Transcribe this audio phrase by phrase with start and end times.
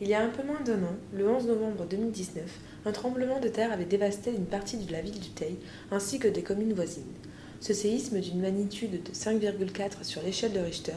[0.00, 2.44] Il y a un peu moins d'un an, le 11 novembre 2019,
[2.86, 5.56] un tremblement de terre avait dévasté une partie de la ville du Teil
[5.90, 7.12] ainsi que des communes voisines.
[7.58, 10.92] Ce séisme d'une magnitude de 5,4 sur l'échelle de Richter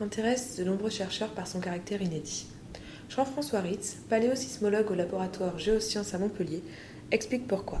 [0.00, 2.48] intéresse de nombreux chercheurs par son caractère inédit.
[3.08, 6.62] Jean-François Ritz, paléosismologue au laboratoire Géosciences à Montpellier,
[7.12, 7.78] explique pourquoi.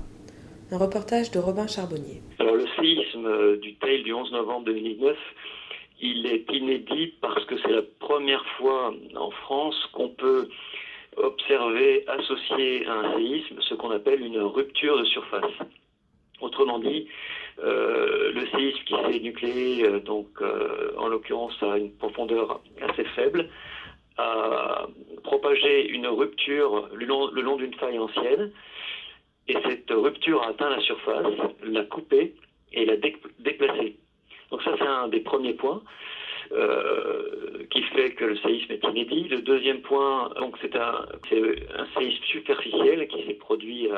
[0.70, 2.22] Un reportage de Robin Charbonnier.
[2.38, 5.16] Le séisme du Teil du 11 novembre 2019,
[6.00, 10.48] il est inédit parce que c'est la première fois en France qu'on peut
[11.16, 15.52] observer associé à un séisme ce qu'on appelle une rupture de surface.
[16.40, 17.06] Autrement dit,
[17.62, 23.04] euh, le séisme qui s'est nucléé, euh, donc euh, en l'occurrence à une profondeur assez
[23.04, 23.48] faible,
[24.16, 24.86] a
[25.22, 28.50] propagé une rupture le long d'une faille ancienne,
[29.48, 31.26] et cette rupture a atteint la surface,
[31.62, 32.34] l'a coupée
[32.72, 32.96] et l'a
[33.38, 33.96] déplacée.
[34.50, 35.82] Donc ça c'est un des premiers points.
[36.52, 39.28] Euh, qui fait que le séisme est inédit.
[39.28, 41.06] Le deuxième point, donc c'est un,
[41.96, 43.88] séisme superficiel qui s'est produit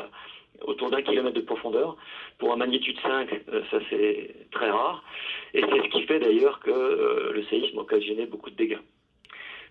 [0.64, 1.97] autour d'un kilomètre de profondeur.
[2.39, 5.03] Pour un magnitude 5, euh, ça c'est très rare.
[5.55, 8.80] Et c'est ce qui fait d'ailleurs que euh, le séisme occasionnait beaucoup de dégâts.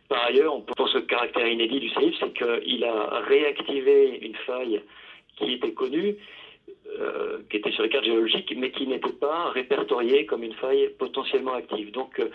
[0.09, 4.81] Par ailleurs, pour ce caractère inédit du séisme, c'est qu'il a réactivé une faille
[5.37, 6.17] qui était connue,
[6.99, 10.89] euh, qui était sur les cartes géologiques, mais qui n'était pas répertoriée comme une faille
[10.99, 11.91] potentiellement active.
[11.91, 12.29] Donc euh,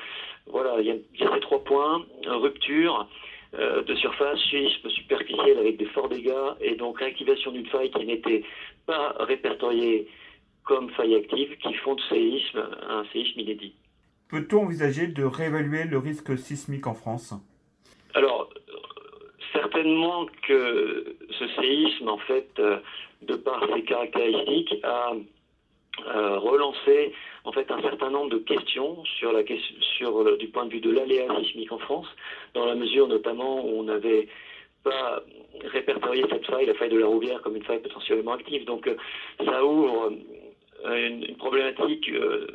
[0.46, 3.08] voilà, il y, a, il y, a, ces trois points rupture
[3.54, 8.06] euh, de surface, séisme superficiel avec des forts dégâts, et donc réactivation d'une faille qui
[8.06, 8.44] n'était
[8.86, 10.08] pas répertoriée
[10.64, 13.74] comme faille active, qui font de séisme un séisme inédit.
[14.28, 17.34] Peut-on envisager de réévaluer le risque sismique en France?
[18.14, 18.50] Alors,
[19.52, 22.60] certainement que ce séisme, en fait,
[23.22, 25.12] de par ses caractéristiques, a
[26.06, 27.12] euh, relancé
[27.44, 29.42] en fait un certain nombre de questions sur la
[29.96, 32.06] sur du point de vue de l'aléa sismique en France,
[32.54, 34.28] dans la mesure notamment où on n'avait
[34.86, 35.22] pas
[35.64, 38.64] répertorié cette faille, la faille de la Rouvière, comme une faille potentiellement active.
[38.64, 38.96] Donc euh,
[39.44, 40.12] ça ouvre
[40.84, 42.46] euh, une, une problématique euh,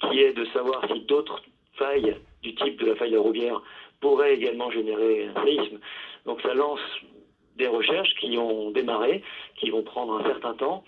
[0.00, 1.40] qui est de savoir si d'autres
[1.74, 3.62] failles du type de la faille de la Rouvière
[4.00, 5.78] pourraient également générer un séisme.
[6.26, 6.80] Donc ça lance
[7.58, 9.22] des recherches qui ont démarré,
[9.56, 10.84] qui vont prendre un certain temps,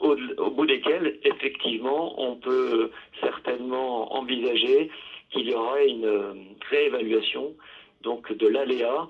[0.00, 2.90] au, bout desquelles, effectivement, on peut
[3.20, 4.90] certainement envisager
[5.30, 7.54] qu'il y aura une réévaluation
[8.02, 9.08] donc de l'aléa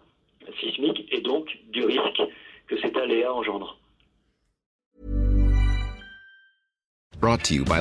[0.60, 2.22] sismique et donc du risque
[2.66, 3.78] que cet aléa engendre.
[7.20, 7.81] Brought to you by.